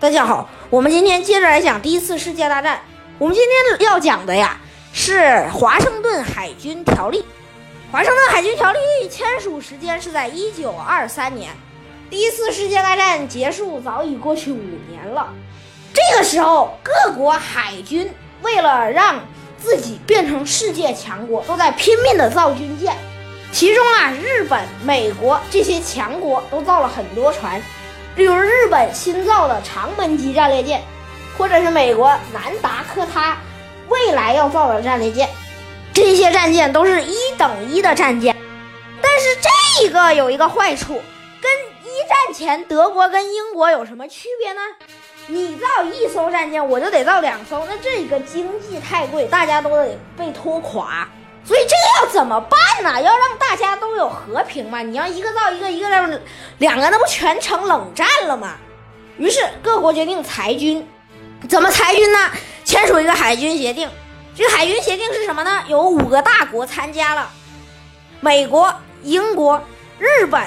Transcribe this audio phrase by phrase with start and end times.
[0.00, 2.80] 大家好，我们今天接着来讲第一次世界大战。
[3.18, 4.58] 我们今天要讲的呀
[4.94, 7.22] 是华盛顿海军条例。
[7.92, 8.78] 华盛顿海军条例
[9.10, 11.52] 签署时间是在一九二三年，
[12.08, 15.28] 第一次世界大战结束早已过去五年了。
[15.92, 19.20] 这个时候，各国海军为了让
[19.58, 22.96] 自己变成世界强国，都在拼命的造军舰。
[23.52, 27.60] 其中啊，日本、美国这些强国都造了很多船。
[28.16, 30.82] 例如日本新造的长门级战列舰，
[31.38, 33.36] 或者是美国南达科他
[33.88, 35.28] 未来要造的战列舰，
[35.92, 38.36] 这些战舰都是一等一的战舰。
[39.00, 39.28] 但是
[39.80, 40.94] 这个有一个坏处，
[41.40, 41.50] 跟
[41.82, 44.60] 一战前德国跟英国有什么区别呢？
[45.26, 51.08] 你造一艘战舰，我就得造两艘，那这个经济太贵，大家都得被拖垮。
[51.44, 53.00] 所以这要怎么办呢？
[53.02, 54.80] 要让大家都有和平嘛？
[54.82, 56.08] 你要一个造一个，一个让
[56.58, 58.54] 两个，那不全成冷战了吗？
[59.18, 60.86] 于是各国决定裁军，
[61.48, 62.30] 怎么裁军呢？
[62.64, 63.90] 签署一个海军协定。
[64.36, 65.64] 这个海军协定是什么呢？
[65.66, 67.28] 有五个大国参加了：
[68.20, 69.60] 美国、英国、
[69.98, 70.40] 日本、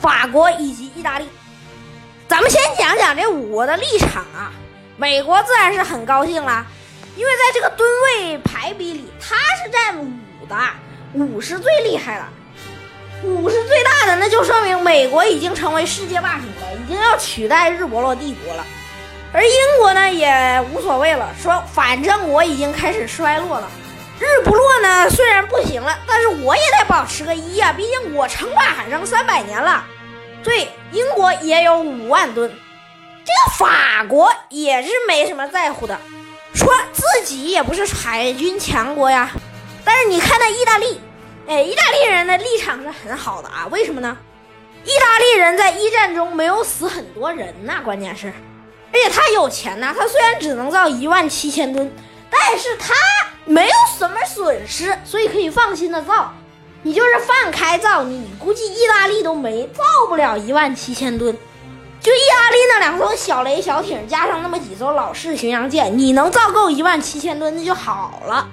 [0.00, 1.28] 法国以及意大利。
[2.28, 4.52] 咱们先讲讲这五国的立场啊。
[4.96, 6.64] 美国自然是很高兴啦。
[7.16, 10.56] 因为在这个吨位排比里，它是占五的，
[11.12, 12.24] 五是最厉害的，
[13.28, 18.64] 五是最大的，那就说明美国已经成为世界霸主了，已经要取代日不落帝国了。
[19.32, 23.70] 而英国呢，也无所谓了，说反正我已经开始衰落了，
[24.18, 29.84] 日不落呢虽然不行了，但是我也得保持个一呀，毕竟我称霸海上三百年了。
[30.42, 32.50] 对，英国也有五万吨，
[33.24, 35.98] 这个法国也是没什么在乎的。
[36.54, 39.30] 说自己也不是海军强国呀，
[39.84, 41.00] 但是你看那意大利，
[41.46, 43.66] 哎，意大利人的立场是很好的啊。
[43.70, 44.16] 为什么呢？
[44.84, 48.32] 意大利人在一战中没有死很多人呐，关键是，
[48.92, 49.94] 而且他有钱呐。
[49.96, 51.90] 他虽然只能造一万七千吨，
[52.28, 52.92] 但是他
[53.44, 56.32] 没有什么损失，所以可以放心的造。
[56.82, 61.36] 你就是放开造，你估计意大利都没造不了一万七千吨。
[62.02, 68.48] 就意大利那两艘小雷小艇，加上那么几艘老式巡洋舰，你能造够一万七千吨，那就好了。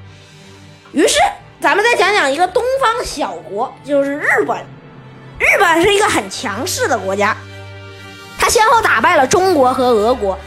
[0.92, 1.18] 于是，
[1.60, 4.64] 咱们再讲讲一个东方小国，就是日本。
[5.40, 7.36] 日本是一个很强势的国家，
[8.38, 10.38] 它先后打败了中国和俄国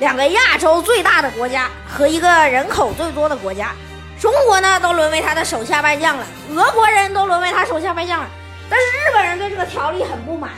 [0.00, 3.72] 两个亚洲最大的国家和一个人口最多的国家。
[4.20, 8.28] 中国呢，都沦为他的手下败将了；俄国人都沦为他手下败将了。
[8.68, 10.50] 但是日本人对这个条例很不满。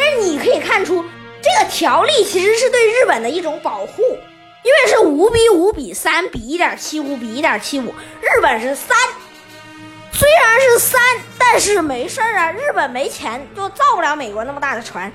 [0.00, 1.04] 但是你可以看出，
[1.42, 4.02] 这个条例其实是对日本的一种保护，
[4.64, 8.96] 因为是五比五比三比一点七五比一点七五，日本是三，
[10.10, 11.00] 虽然是三，
[11.38, 15.12] 但是没事儿啊，日本没钱就造不了美国那么大的船。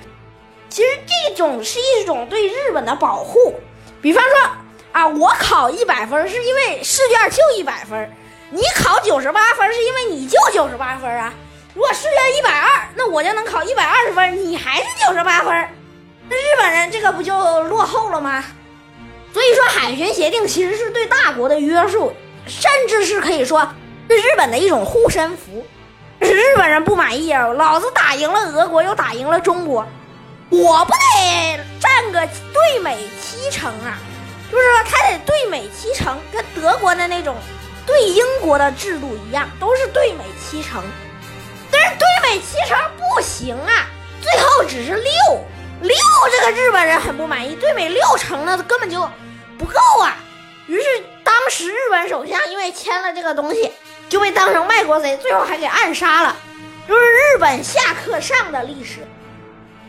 [0.70, 3.56] 其实这种是一种对日本的保护，
[4.02, 4.52] 比方说
[4.92, 8.12] 啊，我考一百分是因为试卷就一百分，
[8.52, 11.34] 你考九十八分是因为你就九十八分啊。
[11.76, 15.54] 如果试卷一百二，那我就能考一百二十分，你还是九十八分，
[16.30, 18.44] 那日本人这个不就落后了吗？
[19.34, 22.14] 所以说，海巡协定其实是对大国的约束，
[22.48, 23.68] 甚至是可以说
[24.08, 25.66] 对日本的一种护身符。
[26.20, 29.86] 日本人不满意啊，老子打赢了俄国，又打赢了中国，
[30.50, 34.00] 我不得占个对美七成啊？
[34.50, 37.36] 就是说，他得对美七成，跟德国的那种
[37.86, 40.82] 对英国的制度一样，都是对美七成。
[42.40, 43.88] 七成不行啊，
[44.22, 45.12] 最后只是六
[45.82, 45.96] 六，
[46.32, 47.56] 这个日本人很不满意。
[47.56, 49.02] 对美六成呢，根本就
[49.58, 50.18] 不够啊。
[50.68, 50.88] 于是
[51.24, 53.72] 当时日本首相因为签了这个东西，
[54.10, 56.36] 就被当成卖国贼，最后还给暗杀了。
[56.88, 59.06] 就是日本下克上的历史。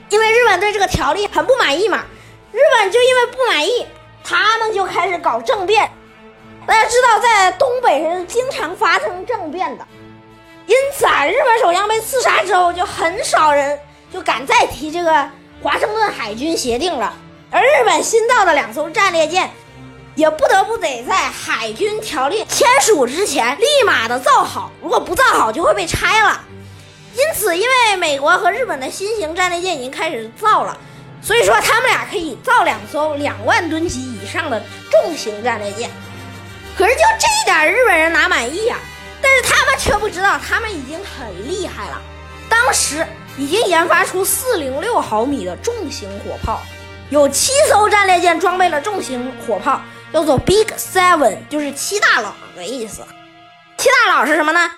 [0.09, 2.05] 因为日本对这个条例很不满意嘛，
[2.53, 3.87] 日本就因为不满意，
[4.23, 5.91] 他们就开始搞政变。
[6.67, 9.87] 大家知道，在东北是经常发生政变的。
[10.67, 13.79] 因此啊，日本首相被刺杀之后，就很少人
[14.13, 15.31] 就敢再提这个
[15.63, 17.15] 华盛顿海军协定了。
[17.51, 19.49] 而日本新造的两艘战列舰，
[20.17, 26.41] 也不得不得在海军条例签署之前立马的造好，如果不造好就会被拆了。
[27.15, 30.77] 因此，因为美国和日本的新型战列舰已经开始造了，
[31.23, 34.61] 所以说他们俩可以造两艘两万吨级以上的
[34.91, 35.89] 重型战列舰。
[36.77, 38.77] 可是就这一点，日本人哪满意呀？
[39.27, 42.01] 但是他们却不知道，他们已经很厉害了。
[42.49, 43.05] 当时
[43.37, 46.63] 已经研发出四零六毫米的重型火炮，
[47.11, 49.81] 有七艘战列舰装备了重型火炮，
[50.13, 53.05] 叫做 Big Seven，就是七大佬的意思。
[53.77, 54.71] 七大佬是什么呢？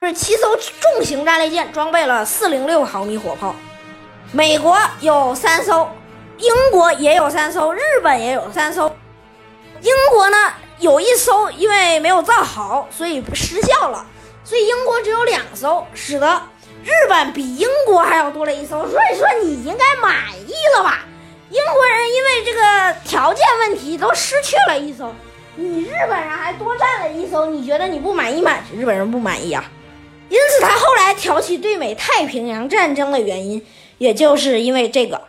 [0.00, 3.52] 就是七艘重型战列舰装备了四零六毫米火炮。
[4.30, 5.90] 美国有三艘，
[6.36, 8.96] 英国也有三艘，日本也有三艘。
[9.80, 10.36] 英国呢
[10.80, 14.06] 有一艘因为没有造好，所以失效了，
[14.44, 16.40] 所以英国只有两艘，使得
[16.84, 18.88] 日本比英国还要多了一艘。
[18.88, 20.14] 所以说你应该满
[20.46, 21.04] 意了吧？
[21.50, 25.12] 英国人因为这个条件问题都失去了一艘，
[25.56, 28.52] 你日本人还多占了一艘，你觉得你不满意吗？
[28.72, 29.64] 日本人不满意啊。
[30.28, 33.66] 因此他后来挑起对美太平洋战争的原因，
[33.96, 35.27] 也就是因为这个。